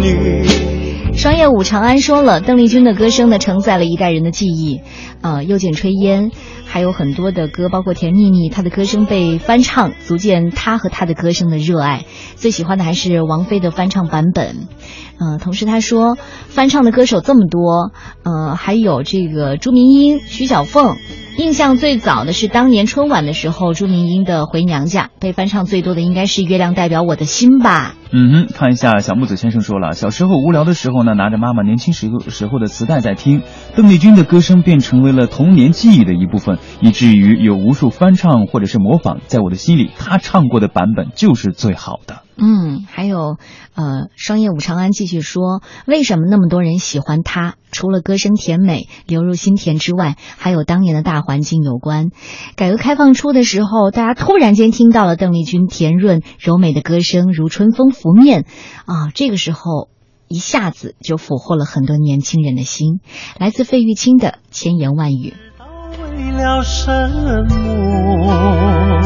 [0.00, 0.46] 你
[1.16, 4.82] 商业舞长安说了，邓丽君的歌声呢，承载了一代人的记忆。
[5.20, 6.30] 呃，又见炊烟，
[6.64, 12.04] 还有很多的歌，包括《甜蜜蜜》，他的歌声被翻唱，足见他和他的歌声的热爱。
[12.36, 14.68] 最喜欢的还是王菲的翻唱版本。
[15.18, 16.16] 呃，同时他说，
[16.48, 20.96] 翻唱的歌手这么多，呃，还有这个朱明英、徐小凤。
[21.38, 27.94] 印象最早的是当年春晚的时候，朱明英的《回娘家》被翻唱最多的应该是《月亮代表我的心》吧。
[28.10, 33.42] 嗯哼，看一下小木子先生说了，小时候无聊的时候呢，拿着妈妈年轻时候时候的磁带在听，
[33.74, 36.58] 邓丽君的歌声便成为了了童年记忆的一部分。
[36.80, 42.22] 以至于有无数翻唱或者是模仿，在我的心里，他唱过的版本就是最好的。
[42.38, 43.38] 嗯，还有，
[43.74, 47.54] 呃，商业武长安继续说，为什么那么多人喜欢他？
[47.72, 52.10] 除了歌声甜美流入心田之外，还有当年的大环境有关。
[52.54, 58.44] 改革开放初的时候，大家突然间听到了邓丽君甜润柔美的歌声，如春风拂面，
[58.84, 59.88] 啊，这个时候
[60.28, 63.00] 一下子就俘获了很多年轻人的心。
[63.38, 65.34] 来自费玉清的千言万语。
[66.16, 66.90] 为了什
[67.48, 69.02] 么？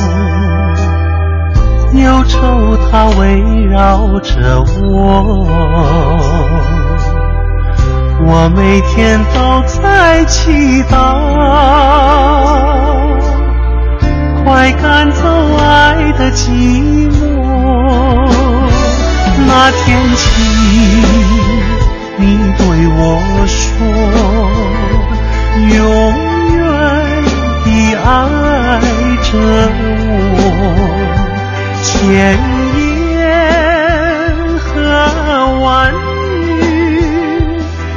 [1.93, 5.25] 忧愁它围绕着我，
[8.25, 10.53] 我每天都在祈
[10.85, 10.95] 祷，
[14.45, 15.27] 快赶走
[15.59, 18.40] 爱的寂寞。
[19.53, 20.23] 那天起，
[22.19, 22.23] 你
[22.57, 22.99] 对我
[23.49, 23.69] 说，
[25.59, 25.69] 永
[26.55, 26.59] 远
[27.65, 28.09] 地爱
[29.25, 29.29] 着
[30.37, 30.39] 我。
[31.83, 31.91] 千
[33.19, 33.19] 言
[34.61, 34.69] 和
[35.61, 35.67] 万
[36.37, 36.39] 语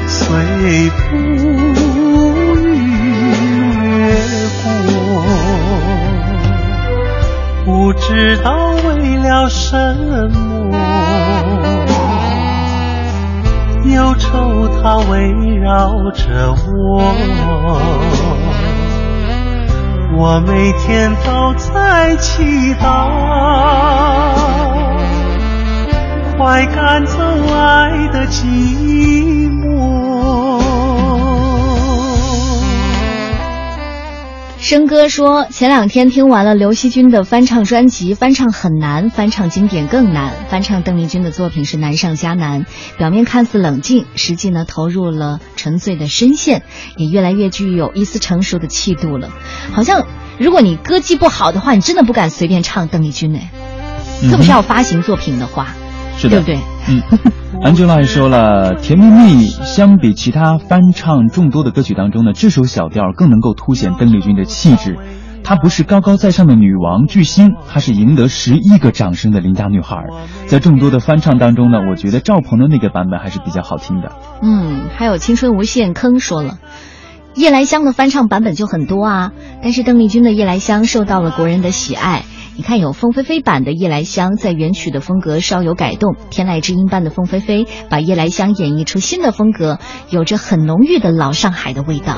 [0.07, 0.11] 随
[0.89, 0.97] 浮
[2.65, 2.73] 云
[3.79, 3.85] 掠
[4.63, 4.65] 过，
[7.63, 8.01] 不知
[8.43, 8.47] 道
[8.87, 8.87] 为
[9.17, 9.61] 了什
[10.33, 10.42] 么，
[13.93, 17.01] 忧愁它围绕着我。
[20.15, 23.09] 我每天都在祈祷，
[26.37, 27.17] 快赶走
[27.53, 30.02] 爱的寂寞。
[34.73, 40.33] 生哥说，前两天听完了刘惜君的翻唱专辑，翻唱很难，翻唱经典更难。
[40.49, 42.65] 翻唱邓丽君的作品是难上加难，
[42.97, 46.63] 表面看似冷静，实际呢投入了沉醉的深陷，
[46.97, 49.29] 也越来越具有一丝成熟的气度了。
[49.73, 50.07] 好像
[50.39, 53.41] 如果你歌技不好的话，你真的不敢随便唱邓丽君呢，
[54.31, 55.75] 特别是要发行作品的话，
[56.17, 56.59] 是的，对不对？
[56.89, 57.01] 嗯，
[57.63, 64.97] Angela 也说了，《甜蜜蜜》相比其他翻唱众多的歌曲当中呢，这首小调更能够凸显邓丽君的气质。
[65.45, 69.97] 她不是高高在上的女王巨星，她是赢得十一个掌声的邻家女孩。
[70.47, 74.13] 在众多的翻唱当中呢，我觉得赵鹏的那个版本还是比较好听的。
[74.41, 76.59] 嗯，还有青春无限坑说了。
[77.35, 82.23] 夜来香的翻唱版本就很多啊，但是邓丽君的夜来香受到了国人的喜爱。
[82.55, 89.79] 你看，有凤飞飞版的《夜来香》，在原曲的风格稍有改动；天籁之音般的凤飞飞把《夜来香》演绎出新的风格，
[90.11, 92.17] 有着很浓郁的老上海的味道。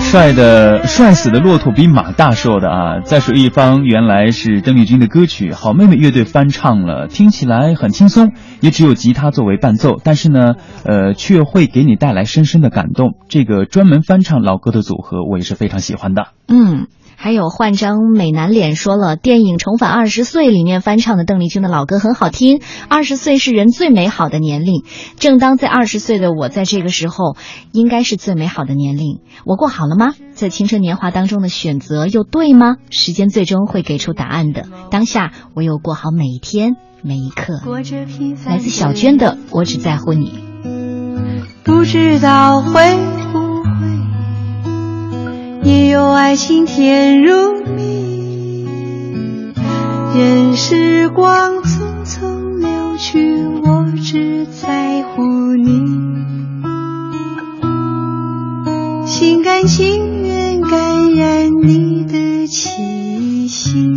[0.00, 3.00] 帅的帅死的骆驼比马大说的啊！
[3.04, 10.54] 再说一方，原来是邓丽君的歌曲，好妹妹乐队翻唱了，听起来很轻松，也只有吉他作为伴奏，但是呢，
[10.84, 13.14] 呃，却会给你带来深深的感动。
[13.28, 16.28] 这个专门翻唱老歌的组合，我也是非常喜欢的。
[16.46, 16.86] 嗯。
[17.22, 22.60] 还有换张美男脸说了，电影《重返二十岁》里面翻唱的邓丽君的老歌很好听。
[22.88, 24.82] 二十岁是人最美好的年龄，
[25.20, 27.36] 正当在二十岁的我，在这个时候
[27.70, 29.20] 应该是最美好的年龄。
[29.46, 30.14] 我过好了吗？
[30.32, 32.74] 在青春年华当中的选择又对吗？
[32.90, 34.64] 时间最终会给出答案的。
[34.90, 37.62] 当下，我有过好每一天每一刻。
[38.46, 40.40] 来自小娟的《我只在乎你》，
[41.62, 43.41] 不知道会。
[45.64, 48.66] 也有爱情甜如蜜，
[50.16, 55.22] 任时光匆匆流去，我只在乎
[55.54, 55.84] 你，
[59.06, 63.88] 心甘情愿感染你的气息，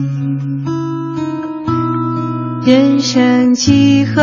[2.63, 4.21] 人生几何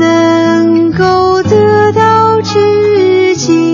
[0.00, 3.73] 能够得到知己？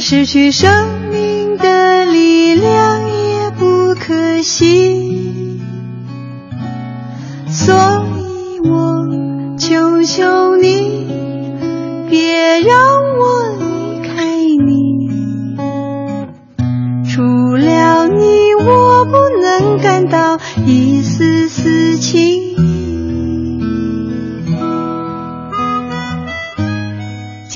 [0.00, 5.60] 失去生命的力量也不可惜，
[7.48, 11.06] 所以我求求你，
[12.08, 13.07] 别让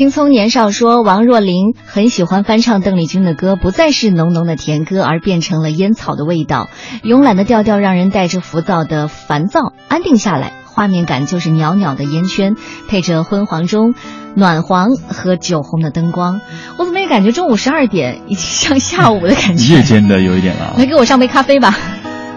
[0.03, 6.69] 青葱年少说，王若琳很喜欢翻唱邓丽君的歌，不再是浓浓的甜歌，而变成了烟草的味道。
[7.05, 12.57] 慵懒的调调让人带着浮躁的烦躁安定下来，画面感就是袅袅的烟圈，
[12.89, 13.95] 配着昏黄中
[14.35, 16.41] 暖黄和酒红的灯光。
[16.79, 20.75] 我怎么也感觉中午十二点已经像下午的感觉，夜间的有一点了。
[20.79, 21.79] 来给我上杯咖啡吧。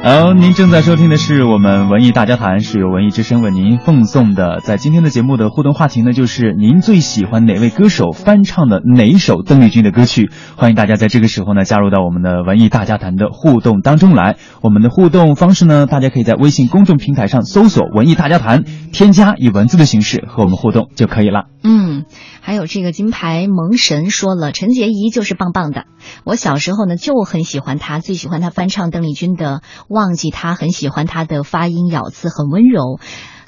[0.06, 4.60] 好，您正在收听的是我们文艺大家谈，是由文艺之声为您奉送的。
[4.62, 10.30] 在今天的节目的互动话题呢，就是您最喜欢哪位歌手翻唱的哪一首邓丽君的歌曲？
[10.58, 14.36] 欢迎大家在这个时候呢加入到我们的文艺大家谈的互动当中来。
[14.62, 21.46] 我们的互动方式呢，大家可以在微信公众平台上搜索“文艺大家谈”，添加以文字的形式和我们互动就可以了。
[21.64, 22.06] 嗯，
[22.46, 25.86] 还有这个金牌萌神说了，陈洁仪就是棒棒的。
[26.26, 29.64] 我小时候呢就很喜欢她，最喜欢她翻唱邓丽君的。
[29.88, 33.00] 忘记他很喜欢她的发音咬字很温柔，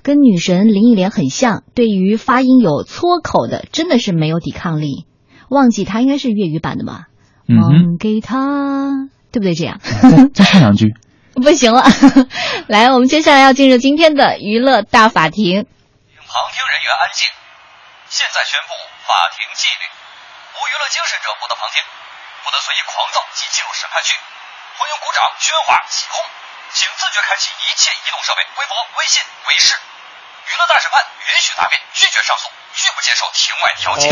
[0.02, 1.62] 跟女神林忆莲很像。
[1.76, 5.06] 对于发音有搓口的，真的是没有抵抗力。
[5.48, 7.04] 忘记他应该是粤语版的吧？
[7.48, 9.54] 忘给他，对不对？
[9.54, 9.80] 这样
[10.34, 10.96] 再唱两句，
[11.38, 11.84] 不行了。
[12.66, 15.54] 来，我们接下来要进入今天的娱乐大法庭。
[15.54, 17.37] 旁听人员安静。
[18.18, 18.74] 现在宣布
[19.06, 21.78] 法庭纪律：无娱乐精神者不得旁听，
[22.42, 24.18] 不得随意狂躁及进入审判区。
[24.74, 26.26] 欢迎鼓掌、喧哗、起哄，
[26.74, 29.78] 请自觉开启一切移动设备，微博、微信、微视。
[30.50, 34.10] 娱乐大审判允许答辩，拒绝上诉，拒不接受庭外调解。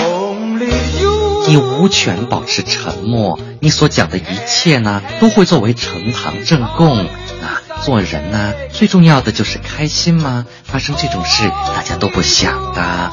[1.49, 7.09] 你无权保持沉默，你所讲的一切呢，都会作为呈堂证供。
[7.41, 10.45] 啊，做人呢，最重要的就是开心吗？
[10.63, 13.09] 发生这种事，大家都不想的。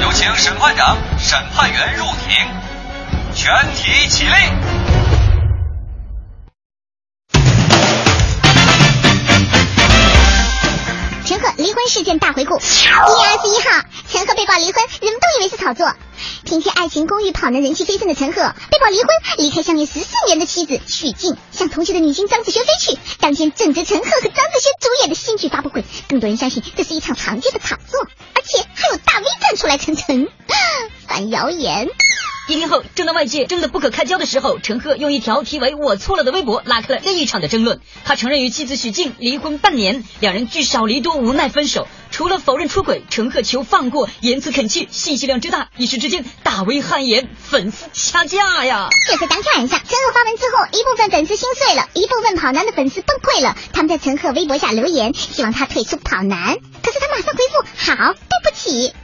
[0.00, 2.46] 有请审判长、审判员入庭，
[3.34, 5.13] 全体起立。
[11.26, 12.58] 陈赫离婚事件大回顾。
[12.58, 15.90] 一月二十一号，陈赫被曝离婚，人们都以为是炒作。
[16.44, 19.08] 凭借《爱情公寓》跑男人气飞升的陈赫被曝离婚，
[19.38, 22.98] 离开相恋十四年的妻子许婧，向同期的女星张子萱飞去。
[23.20, 30.28] 当天正值陈赫和张子萱主演的新剧发布会，更多人相信这是一场常见的炒作，而且还有大 V 站出来澄清，
[31.06, 31.88] 反谣言。
[32.46, 37.80] 一天后，正当外界争得不可开交的时候，陈赫用一条题为“我错了”的微博拉开了另一场的争论。
[38.04, 41.88] 他承认与妻子许婧离婚半年，两人聚少离多，无奈分手。
[42.14, 48.88] 除了否认出轨，陈赫求放过，言辞恳切，信息量之大，一时之间大为汗颜，粉丝掐架呀！
[49.10, 53.56] 这次当天晚上，陈赫发文之后，一部分粉丝心碎了，一部分跑男的粉丝崩溃了。
[53.72, 56.56] 他们在陈赫微博下留言，希望他退出跑男。
[56.84, 58.94] 可是他马上回复：“好，对不起。”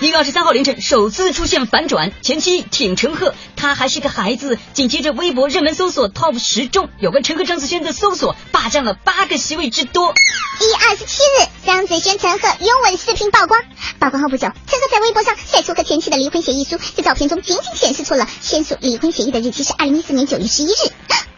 [0.00, 2.12] 一月二十三号凌晨，首次出现反转。
[2.20, 4.58] 前期挺陈赫，他还是个孩子。
[4.72, 10.12] 紧接着，微博热门搜索 TOP 十中有关陈赫、张子萱的搜索霸占了八个席位之多。
[10.60, 13.60] 一月二十七日，张子萱、陈赫拥吻视频曝光。
[13.98, 20.92] 曝光后不久，陈赫在微博上晒出和前妻的离婚协议书，在照片中仅仅显示出了签署离婚协议的日期是二零一四年九月十一日。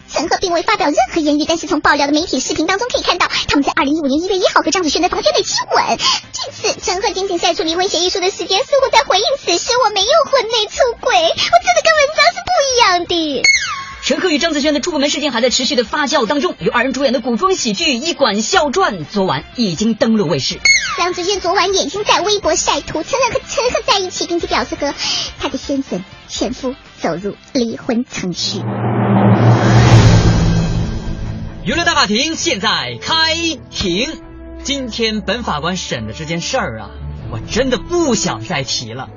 [0.08, 5.98] 陈赫并未发表任何言语，但是从爆料的媒体视频当中可以看到，他们在二零一五年一月一号和张子萱在房间内亲吻。
[6.32, 11.14] 这次陈赫仅仅晒出离婚协议书的时间，似乎在回应此时我没有婚内出轨。
[11.14, 13.42] 我这的跟文章是不一样的。
[14.06, 20.60] 陈赫与张子萱的出门事件还在持续的发酵当中，由二人主演的古装喜剧《医馆笑传》昨晚已经登陆卫视。
[20.96, 24.94] 张子萱昨晚也已经在微博晒图，承认和陈赫在一起，并且表示和
[25.40, 28.60] 他的先生前夫走入离婚程序。
[31.64, 33.34] 娱乐大法庭现在开
[33.72, 34.22] 庭。
[34.62, 36.90] 今天本法官审的这件事儿啊，
[37.32, 39.08] 我真的不想再提了。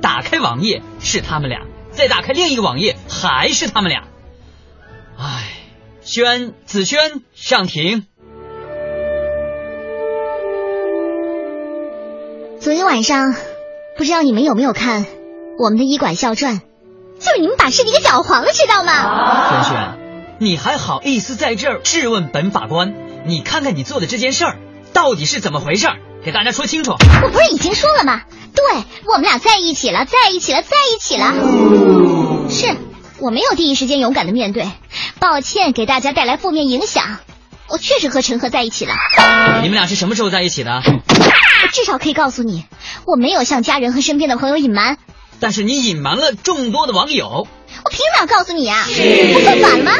[0.00, 4.04] 打开网页是他们俩，再打开另一个网页还是他们俩。
[5.20, 5.48] 唉，
[6.00, 8.06] 宣子轩上庭。
[12.60, 13.34] 昨天晚上，
[13.96, 15.06] 不知道你们有没有看
[15.58, 16.60] 我们的医馆笑传？
[17.18, 19.64] 就是你们把事情给搅黄了，知道吗？
[19.64, 19.98] 轩轩。
[20.38, 22.94] 你还好意思在这儿质问本法官？
[23.26, 24.56] 你看看你做的这件事儿
[24.92, 25.88] 到底是怎么回事？
[26.24, 26.92] 给大家说清楚。
[26.92, 28.22] 我不是已经说了吗？
[28.54, 28.64] 对
[29.04, 31.34] 我们俩在一起了，在一起了，在一起了。
[32.48, 32.76] 是
[33.20, 34.70] 我没有第一时间勇敢的面对，
[35.18, 37.18] 抱歉给大家带来负面影响。
[37.68, 38.94] 我确实和陈赫在一起了。
[39.62, 40.80] 你们俩是什么时候在一起的？
[40.82, 42.64] 我至少可以告诉你，
[43.04, 44.96] 我没有向家人和身边的朋友隐瞒。
[45.40, 47.46] 但是你隐瞒了众多的网友。
[47.84, 48.86] 我凭哪告诉你啊？
[48.88, 49.92] 我犯法了吗？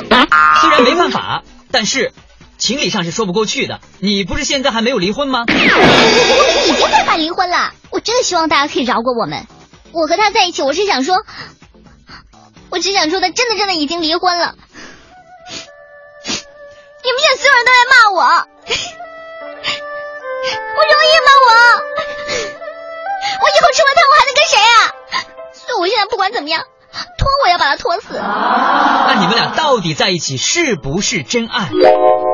[0.60, 2.12] 虽然没犯法，但是
[2.56, 3.80] 情理上是说不过去的。
[3.98, 5.44] 你不是现在还没有离婚吗？
[5.46, 7.72] 我们已经在办离婚了。
[7.90, 9.46] 我真的希望大家可以饶过我们。
[9.92, 11.16] 我和他在一起，我是想说，
[12.70, 14.54] 我只想说他真的真的已经离婚了。
[17.02, 18.20] 你们现在所有人都在骂我，
[20.76, 21.30] 我容易吗？
[21.46, 21.50] 我，
[23.40, 24.76] 我以后吃了他，我还能跟谁啊？
[25.52, 26.64] 所以我现在不管怎么样。
[26.90, 28.14] 拖我要把他拖死。
[28.14, 31.70] 那你们俩到底在一起是不是真爱？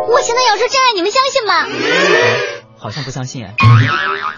[0.09, 1.67] 我现在要说真爱，你们相信吗？
[2.79, 3.55] 好像不相信哎。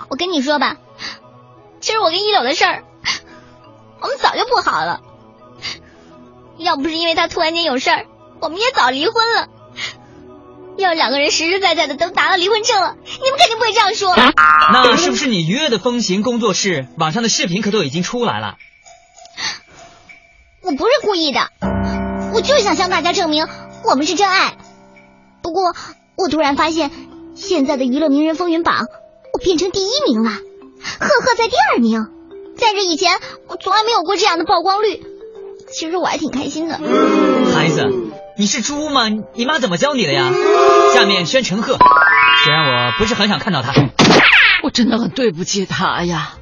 [0.08, 0.76] 我跟你说吧，
[1.80, 2.82] 其实我跟一柳的事儿，
[4.00, 5.00] 我们早就不好了。
[6.58, 8.06] 要不是因为他突然间有事儿，
[8.40, 9.48] 我们也早离婚了。
[10.76, 14.14] 要两个人实实在在的都拿了离婚证了，你们肯定不会这样说。
[14.14, 18.56] 那是不是你愉悦的风行工作室网上的视频可都已经出来了？
[20.62, 21.48] 我不是故意的，
[22.34, 23.46] 我就是想向大家证明
[23.84, 24.58] 我们是真爱。
[25.42, 25.74] 不过
[26.16, 26.90] 我突然发现，
[27.34, 28.86] 现在的娱乐名人风云榜，
[29.32, 32.08] 我变成第一名了，赫赫在第二名。
[32.58, 35.02] 在这以前，我从来没有过这样的曝光率。
[35.76, 36.80] 其实我还挺开心的。
[37.54, 37.84] 孩子，
[38.38, 39.10] 你是猪吗？
[39.34, 40.32] 你妈怎么教你的呀？
[40.94, 41.76] 下面宣陈赫，
[42.42, 43.74] 虽然我不是很想看到他，
[44.64, 46.38] 我真的很对不起他呀。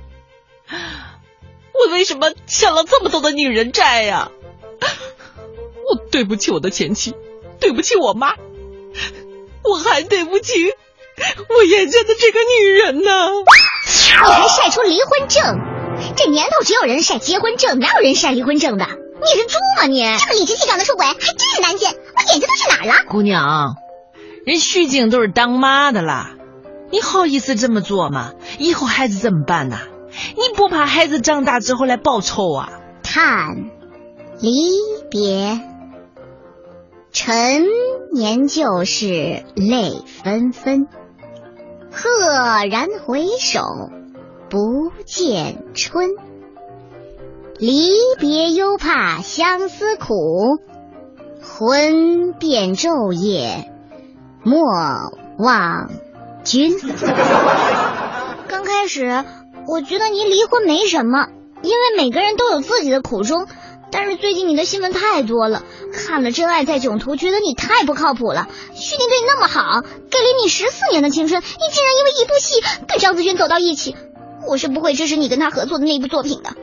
[0.70, 4.30] 我为什么欠了这么多的女人债呀？
[4.78, 7.16] 我对不起我的前妻，
[7.58, 8.34] 对不起我妈，
[9.64, 10.52] 我还对不起
[11.48, 13.10] 我眼前的这个女人呢。
[14.26, 15.58] 你还晒出离婚证？
[16.14, 18.86] 这年头只有人晒结婚证，哪有人晒离婚证的？
[19.20, 20.02] 你是猪吗你？
[20.02, 21.90] 这么理直气壮的出轨，还真是难见。
[21.92, 23.04] 我眼睛都去哪儿了？
[23.08, 23.76] 姑娘，
[24.44, 26.32] 人徐静都是当妈的啦，
[26.90, 28.32] 你好意思这么做吗？
[28.58, 29.78] 以后孩子怎么办呢？
[30.36, 32.70] 你不怕孩子长大之后来报仇啊？
[33.02, 33.70] 叹
[34.40, 34.50] 离
[35.10, 35.60] 别，
[37.12, 37.64] 陈
[38.12, 40.88] 年旧事泪纷纷，
[41.92, 42.08] 赫
[42.68, 43.60] 然回首，
[44.50, 46.10] 不见春。
[47.58, 50.58] 离别又怕相思苦，
[51.40, 53.70] 魂变昼夜
[54.42, 54.60] 莫
[55.38, 55.90] 忘
[56.42, 56.76] 君。
[58.48, 59.24] 刚开始
[59.68, 61.28] 我觉得你离婚没什么，
[61.62, 63.46] 因为每个人都有自己的苦衷。
[63.92, 68.48] 但是最近你的新闻太多了，看了《真爱在囧途》，觉得你太不靠谱了。
[68.74, 73.94] 徐宁对你那么好，给了你十四年的青春，你竟然因为一部戏跟张子萱走到一起，
[74.48, 76.56] 我是不会支持你跟他合作的那部作品的。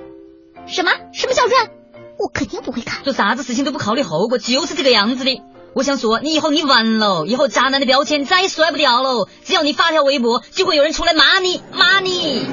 [0.72, 1.69] 什么什么小传？
[2.17, 3.03] 我肯定不会看。
[3.03, 5.41] 做啥子事情都不考虑后果，就是这个样子的。
[5.76, 9.28] 我想说，你以后你完了，以后渣男的标签再也甩不掉了。
[9.43, 12.45] 只要你发条微博，就会有人出来骂你，骂你。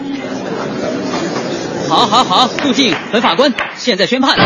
[1.89, 4.37] 好，好，好，肃静，本法官现在宣判。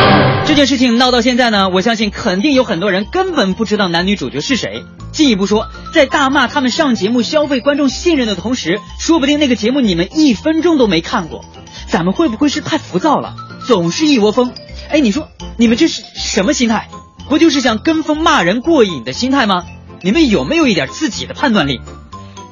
[0.46, 4.84] 这件事情闹到现在呢，我相信肯定有很多人根本不知道男女主角是谁。
[5.12, 11.42] 进一步说，在大骂他们上节目消费观众信任的同时，说不定那个节目你们一分钟都没看过。
[11.88, 13.34] 咱们会不会是太浮躁了？
[13.66, 14.52] 总是一窝蜂，
[14.90, 16.88] 哎，你说你们这是什么心态？
[17.28, 19.64] 不就是想跟风骂人过瘾的心态吗？
[20.02, 21.80] 你们有没有一点自己的判断力？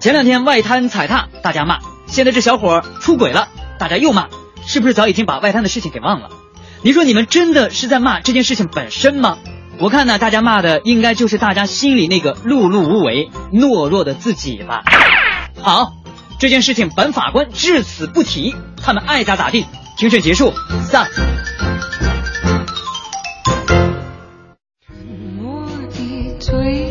[0.00, 3.48] 前两天外滩踩踏，大家骂；现在这小伙出轨了，
[3.78, 4.28] 大家又骂，
[4.66, 6.30] 是不是早已经把外滩的事情给忘了？
[6.82, 9.38] 你说你们真的是在骂这件事情本身吗？
[9.78, 14.82] 我看呢，大家骂的应该就是大家心里那个碌碌无为、懦弱的自己吧。
[15.60, 15.92] 好，
[16.38, 19.66] 这件事情本法官至此不提，他们爱咋咋地。
[20.00, 20.50] 庭审结束，
[20.82, 21.06] 散。
[24.80, 24.96] 沉
[25.38, 26.89] 默的嘴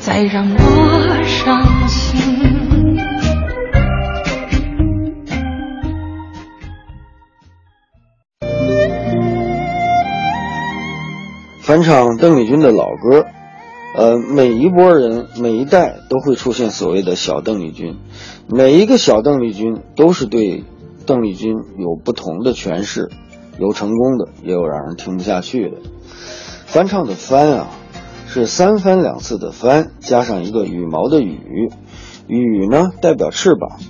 [0.00, 2.20] 再让我伤心。
[11.62, 13.26] 翻唱邓丽君的老歌，
[13.96, 17.98] 呃，每一波人每一代都会出现所谓的小邓丽君，
[18.48, 20.64] 每一个小邓丽君都是对。
[21.06, 23.08] 邓丽君有不同的诠释，
[23.58, 25.76] 有成功的，也有让人听不下去的。
[26.66, 27.68] 翻唱的翻啊，
[28.38, 31.72] 是三番两次的翻，加上一个羽毛的羽，
[32.28, 33.80] 羽呢代表翅膀。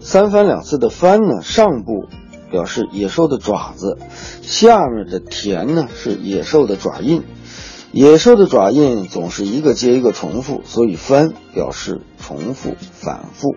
[0.00, 2.04] 三番两次的翻呢，上部
[2.50, 3.96] 表示野兽的爪子，
[4.42, 7.22] 下面的田呢是野兽的爪印。
[7.90, 13.56] 野兽的爪印总是一个接一个重复，所以翻表示重复、反复。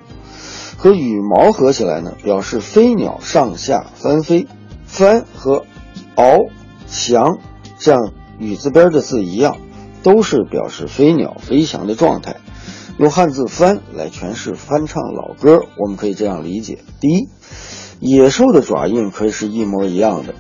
[0.78, 4.48] 和羽毛合起来呢，表示飞鸟上下翻飞。
[4.86, 5.66] 翻和
[6.16, 6.50] 翱
[6.88, 7.38] 翔，
[7.78, 9.58] 像羽字边的字一样，
[10.12, 12.38] 都是表示飞鸟飞翔的状态。
[12.98, 17.30] 用汉字“翻”来诠释翻唱老歌，我们可以这样理解：第一，
[18.00, 20.34] 野兽的爪印可以是一模一样的，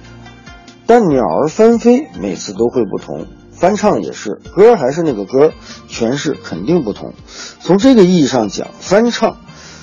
[0.87, 3.27] 但鸟儿翻飞每次都会不同。
[3.51, 5.53] 翻唱也是，歌还是那个歌，
[5.87, 7.13] 诠释肯定不同。
[7.59, 9.37] 从这个意义上讲，翻唱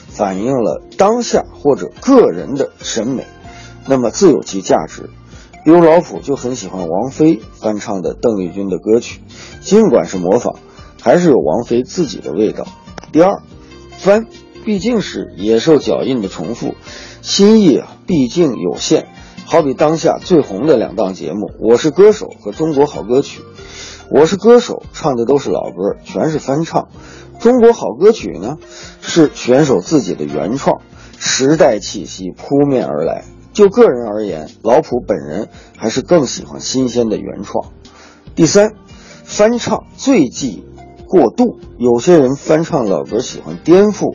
[0.08, 3.24] 反映了当下或者个人的审美，
[3.86, 5.10] 那么自有其价值。
[5.66, 9.20] 比如老虎就很喜欢王菲翻唱的邓丽君的歌曲，
[9.62, 10.54] 尽管是模仿，
[11.02, 12.68] 还是有王菲自己的味道。
[13.10, 13.42] 第二，
[13.90, 14.26] 翻
[14.64, 16.76] 毕竟是野兽脚印的重复，
[17.20, 19.08] 心意啊毕竟有限。
[19.44, 23.40] 好比当下最红的两档节目《我是歌手》和《中国好歌曲》。
[24.08, 26.90] 我是歌手，唱的都是老歌，全是翻唱。
[27.40, 28.58] 中国好歌曲呢，
[29.00, 30.80] 是选手自己的原创，
[31.18, 33.24] 时代气息扑面而来。
[33.56, 35.48] 就个人而言，老普本人
[35.78, 37.72] 还是更喜欢新鲜的原创。
[38.34, 38.74] 第三，
[39.24, 40.62] 翻唱最忌
[41.08, 41.58] 过度。
[41.78, 44.14] 有些人翻唱老歌喜欢颠覆，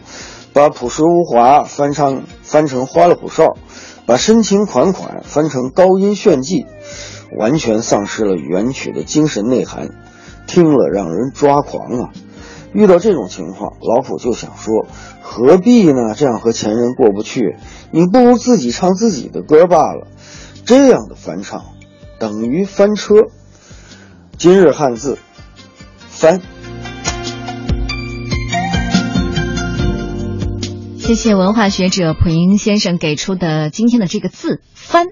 [0.53, 3.55] 把朴实无华翻唱翻成花里胡哨，
[4.05, 6.67] 把深情款款翻成高音炫技。
[7.35, 9.89] 完全丧失了原曲的精神内涵，
[10.45, 12.09] 听了让人抓狂啊！
[12.73, 14.85] 遇到这种情况，老虎就想说：
[15.21, 16.13] 何必呢？
[16.15, 17.55] 这样和前人过不去，
[17.91, 20.07] 你不如自己唱自己的歌罢了。
[20.65, 21.63] 这样的翻唱，
[22.19, 23.15] 等于翻车。
[24.37, 25.17] 今日汉字，
[26.09, 26.41] 翻。
[31.01, 35.07] 谢谢文化学者蒲英先生给出的今天的这个字“翻”，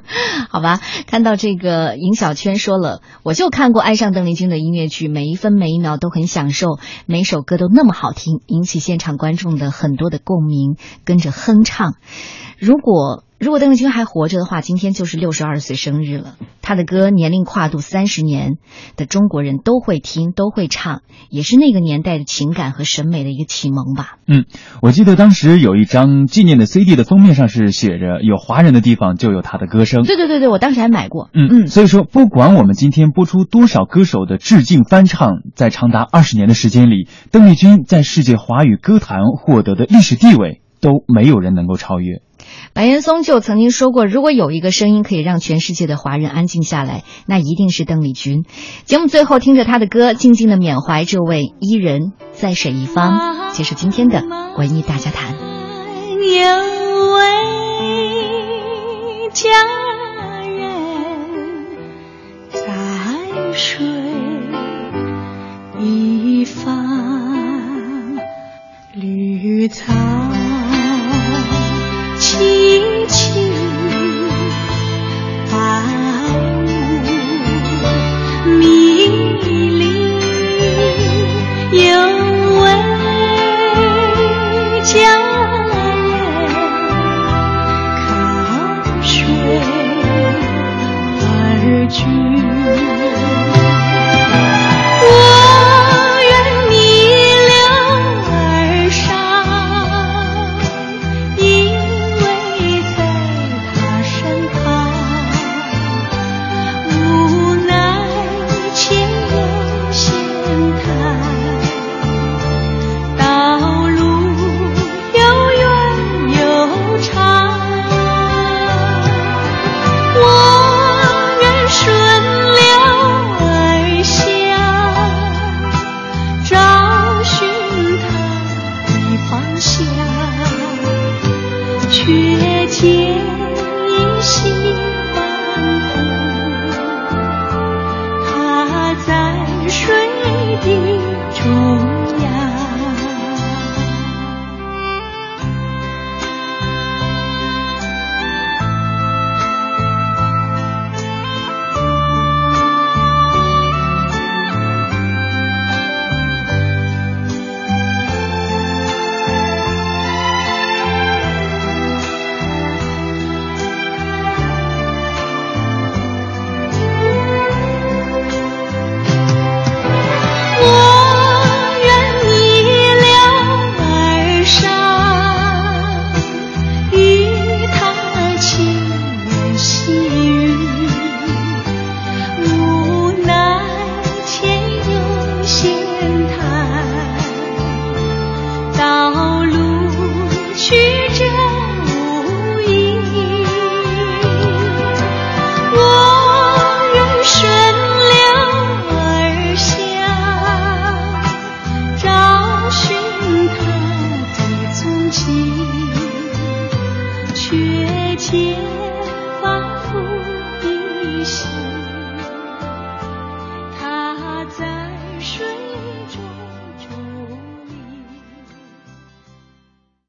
[0.48, 0.80] 好吧？
[1.06, 11.96] 看到这个尹小圈说了，我就看过《爱上邓丽君》的音乐剧，每一分每一秒都很享受，每首歌都那么好听，引起现场观众的很多的共鸣，跟着哼唱。
[12.56, 16.34] 如果如果邓丽君还活着的话，今天就是六十二岁生日了。
[16.60, 18.54] 她的歌年龄跨度三十年
[18.96, 24.18] 的中国人都会听，都会唱，也是那个年代的情感和审美的一个启蒙吧。
[24.26, 24.44] 嗯，
[24.82, 30.02] 我记得当时有一张纪念的 CD 的封面上是写着“有华人的地方就有她的歌声”。
[30.04, 31.30] 对对对对，我当时还买过。
[31.32, 42.20] 嗯嗯，所以说，不管我们今天播出多少歌手的致敬翻唱，在长达二十年的时间里，邓丽君在世界华语歌坛获得的历史地位，都没有人能够超越。
[42.72, 48.44] 白岩松就曾经说过，如果有一个声音可以让全世界的华人安静下来，那一定是邓丽君。
[48.84, 53.38] 节目最后听着她的歌，静静的缅怀这位伊人，在水一方。
[53.52, 54.22] 结束今天的
[54.56, 55.34] 文艺大家谈。
[55.34, 56.36] 有
[57.14, 57.20] 位
[59.32, 59.48] 佳
[60.46, 61.66] 人，
[62.50, 63.86] 在水
[65.80, 68.18] 一方，
[68.94, 70.27] 绿草。
[73.08, 73.42] 情。
[75.50, 75.56] 薄
[76.64, 76.66] 雾
[78.58, 78.62] 迷
[79.42, 79.82] 离
[81.72, 81.82] 有
[82.60, 82.64] 位
[84.84, 86.26] 佳人
[88.06, 88.08] 靠
[89.02, 89.10] 水
[91.20, 91.22] 而
[91.90, 92.47] 居。